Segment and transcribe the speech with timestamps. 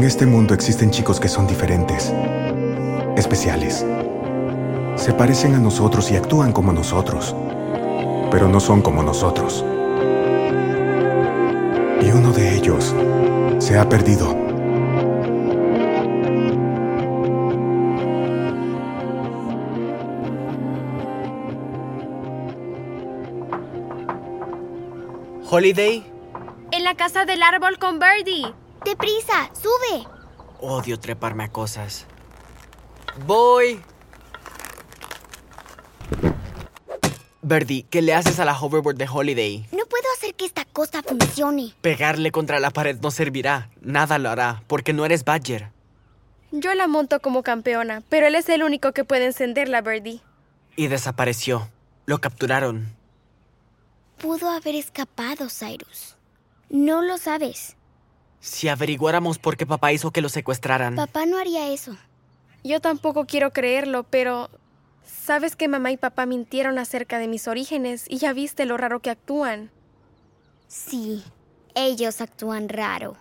[0.00, 2.10] En este mundo existen chicos que son diferentes,
[3.18, 3.84] especiales.
[4.96, 7.36] Se parecen a nosotros y actúan como nosotros,
[8.30, 9.62] pero no son como nosotros.
[12.00, 12.94] Y uno de ellos
[13.58, 14.34] se ha perdido.
[25.50, 26.10] ¿Holiday?
[26.70, 28.59] En la casa del árbol con Birdie.
[28.84, 29.50] ¡Deprisa!
[29.54, 30.06] ¡Sube!
[30.60, 32.06] Odio treparme a cosas.
[33.26, 33.80] Voy.
[37.42, 39.66] Birdie, ¿qué le haces a la hoverboard de Holiday?
[39.72, 41.74] No puedo hacer que esta cosa funcione.
[41.80, 43.70] Pegarle contra la pared no servirá.
[43.80, 45.70] Nada lo hará, porque no eres Badger.
[46.52, 50.20] Yo la monto como campeona, pero él es el único que puede encenderla, Birdie.
[50.76, 51.70] Y desapareció.
[52.06, 52.94] Lo capturaron.
[54.18, 56.16] Pudo haber escapado, Cyrus.
[56.68, 57.76] No lo sabes.
[58.40, 60.96] Si averiguáramos por qué papá hizo que lo secuestraran.
[60.96, 61.96] Papá no haría eso.
[62.64, 64.50] Yo tampoco quiero creerlo, pero...
[65.02, 69.00] Sabes que mamá y papá mintieron acerca de mis orígenes y ya viste lo raro
[69.00, 69.70] que actúan.
[70.66, 71.24] Sí,
[71.74, 73.16] ellos actúan raro.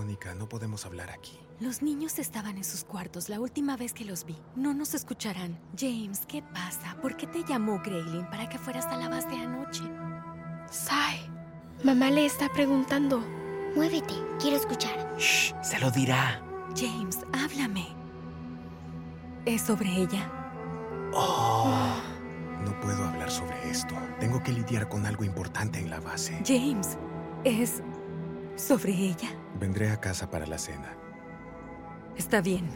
[0.00, 1.38] Mónica, no podemos hablar aquí.
[1.60, 4.34] Los niños estaban en sus cuartos la última vez que los vi.
[4.56, 5.60] No nos escucharán.
[5.78, 6.96] James, ¿qué pasa?
[7.02, 9.82] ¿Por qué te llamó Graylin para que fueras a la base anoche?
[10.70, 11.18] Sai,
[11.84, 13.22] mamá le está preguntando.
[13.76, 15.14] Muévete, quiero escuchar.
[15.18, 15.52] Shh.
[15.62, 16.42] Se lo dirá.
[16.74, 17.88] James, háblame.
[19.44, 20.32] ¿Es sobre ella?
[21.12, 21.74] Oh.
[22.64, 23.94] No puedo hablar sobre esto.
[24.18, 26.42] Tengo que lidiar con algo importante en la base.
[26.46, 26.96] James,
[27.44, 27.82] ¿es
[28.60, 29.30] sobre ella?
[29.58, 30.94] Vendré a casa para la cena.
[32.16, 32.68] Está bien.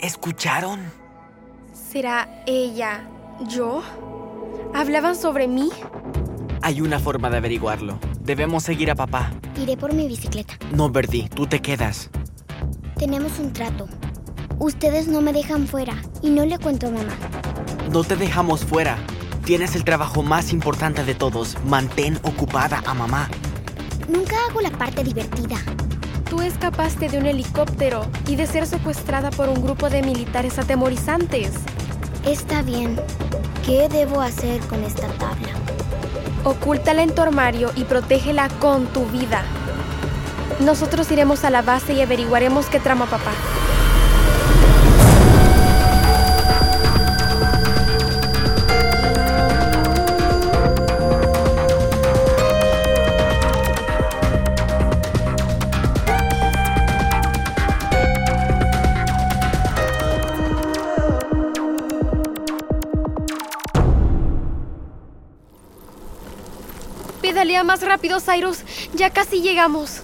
[0.00, 0.80] ¿Escucharon?
[1.72, 3.08] ¿Será ella?
[3.48, 3.82] ¿Yo?
[4.74, 5.70] ¿Hablaban sobre mí?
[6.62, 7.98] Hay una forma de averiguarlo.
[8.20, 9.32] Debemos seguir a papá.
[9.60, 10.54] Iré por mi bicicleta.
[10.72, 12.10] No, Birdie, tú te quedas.
[12.96, 13.86] Tenemos un trato.
[14.58, 17.14] Ustedes no me dejan fuera y no le cuento a mamá.
[17.90, 18.98] No te dejamos fuera.
[19.46, 21.56] Tienes el trabajo más importante de todos.
[21.64, 23.28] Mantén ocupada a mamá.
[24.08, 25.56] Nunca hago la parte divertida.
[26.28, 31.52] Tú escapaste de un helicóptero y de ser secuestrada por un grupo de militares atemorizantes.
[32.24, 32.98] Está bien.
[33.64, 35.50] ¿Qué debo hacer con esta tabla?
[36.42, 39.44] Ocúltala en tu armario y protégela con tu vida.
[40.58, 43.30] Nosotros iremos a la base y averiguaremos qué trama papá.
[67.64, 68.64] Más rápido, Cyrus.
[68.94, 70.02] Ya casi llegamos.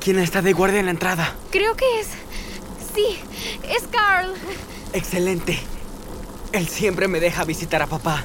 [0.00, 1.34] ¿Quién está de guardia en la entrada?
[1.50, 2.08] Creo que es...
[2.94, 3.18] Sí,
[3.68, 4.32] es Carl.
[4.92, 5.58] Excelente.
[6.52, 8.22] Él siempre me deja visitar a papá.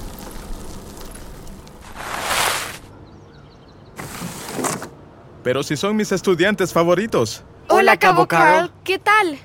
[5.44, 7.44] Pero si son mis estudiantes favoritos.
[7.69, 8.72] Hola, Cabo Carl.
[8.84, 9.39] ¿Qué tal?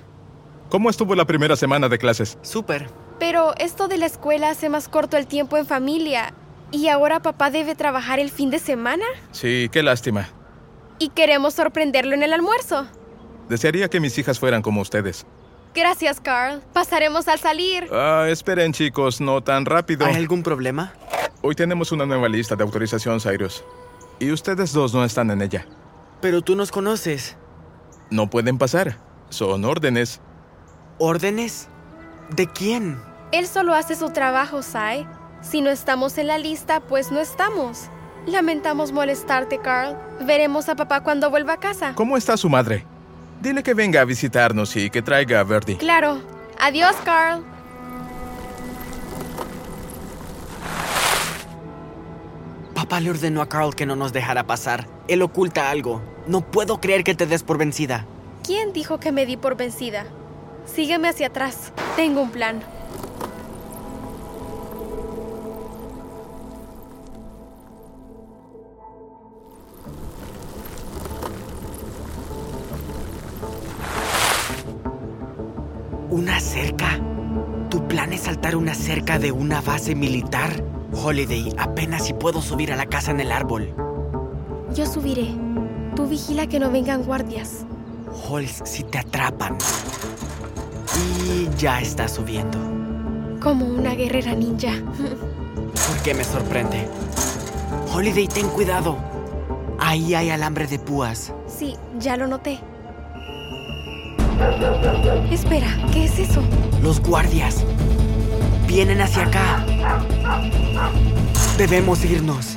[0.69, 2.37] ¿Cómo estuvo la primera semana de clases?
[2.43, 2.91] Súper.
[3.19, 6.35] Pero esto de la escuela hace más corto el tiempo en familia.
[6.75, 9.05] ¿Y ahora papá debe trabajar el fin de semana?
[9.31, 10.29] Sí, qué lástima.
[10.99, 12.89] Y queremos sorprenderlo en el almuerzo.
[13.49, 15.25] Desearía que mis hijas fueran como ustedes.
[15.73, 16.63] Gracias, Carl.
[16.73, 17.89] Pasaremos al salir.
[17.93, 20.05] Ah, esperen, chicos, no tan rápido.
[20.05, 20.93] ¿Hay algún problema?
[21.43, 23.63] Hoy tenemos una nueva lista de autorización, Cyrus.
[24.19, 25.69] Y ustedes dos no están en ella.
[26.21, 27.37] Pero tú nos conoces.
[28.11, 28.99] No pueden pasar.
[29.29, 30.21] Son órdenes.
[30.99, 31.69] ¿Órdenes?
[32.35, 33.01] ¿De quién?
[33.31, 35.07] Él solo hace su trabajo, Sai.
[35.45, 37.89] Si no estamos en la lista, pues no estamos.
[38.27, 39.97] Lamentamos molestarte, Carl.
[40.23, 41.93] Veremos a papá cuando vuelva a casa.
[41.95, 42.87] ¿Cómo está su madre?
[43.43, 45.77] Dile que venga a visitarnos y que traiga a Verdi.
[45.77, 46.21] Claro.
[46.59, 47.45] Adiós, Carl.
[52.75, 54.87] Papá le ordenó a Carl que no nos dejara pasar.
[55.09, 56.01] Él oculta algo.
[56.27, 58.07] No puedo creer que te des por vencida.
[58.43, 60.07] ¿Quién dijo que me di por vencida?
[60.65, 61.73] Sígueme hacia atrás.
[61.97, 62.63] Tengo un plan.
[76.41, 77.01] Cerca.
[77.71, 80.63] ¿Tu plan es saltar una cerca de una base militar?
[80.93, 83.75] Holiday, apenas si puedo subir a la casa en el árbol.
[84.75, 85.29] Yo subiré.
[85.97, 87.65] Tú vigila que no vengan guardias.
[88.29, 89.57] Halls, si te atrapan.
[91.27, 92.59] Y ya está subiendo.
[93.41, 94.73] Como una guerrera ninja.
[94.97, 96.89] ¿Por qué me sorprende?
[97.93, 98.97] Holiday, ten cuidado.
[99.79, 101.33] Ahí hay alambre de púas.
[101.47, 102.61] Sí, ya lo noté.
[105.31, 106.43] Espera, ¿qué es eso?
[106.83, 107.65] Los guardias.
[108.67, 109.65] Vienen hacia acá.
[111.59, 112.57] Debemos irnos.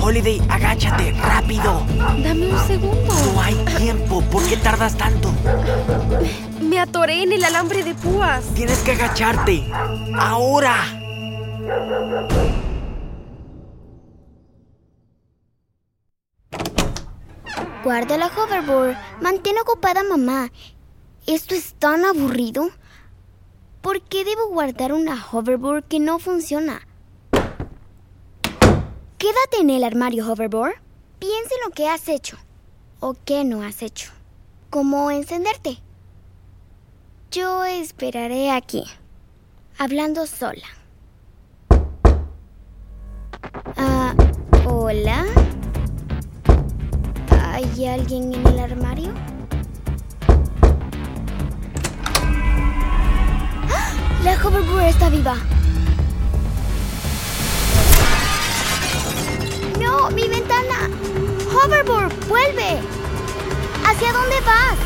[0.00, 1.84] Holiday, agáchate, rápido.
[2.22, 3.14] Dame un segundo.
[3.34, 4.22] No hay tiempo.
[4.22, 5.32] ¿Por qué tardas tanto?
[6.60, 8.44] Me atoré en el alambre de púas.
[8.54, 9.64] Tienes que agacharte.
[10.18, 10.76] Ahora.
[17.86, 18.96] Guarda la hoverboard.
[19.20, 20.50] Mantén ocupada mamá.
[21.24, 22.70] ¿Esto es tan aburrido?
[23.80, 26.80] ¿Por qué debo guardar una hoverboard que no funciona?
[29.18, 30.74] Quédate en el armario, hoverboard.
[31.20, 32.36] Piensa en lo que has hecho
[32.98, 34.10] o qué no has hecho.
[34.68, 35.78] ¿Cómo encenderte?
[37.30, 38.82] Yo esperaré aquí,
[39.78, 40.66] hablando sola.
[43.76, 44.12] Ah,
[44.68, 45.24] hola.
[47.56, 49.14] ¿Hay alguien en el armario?
[53.72, 53.92] ¡Ah!
[54.22, 55.36] La hoverboard está viva.
[59.80, 60.10] ¡No!
[60.10, 60.90] ¡Mi ventana!
[61.50, 62.12] ¡Hoverboard!
[62.28, 62.78] ¡Vuelve!
[63.86, 64.85] ¿Hacia dónde vas?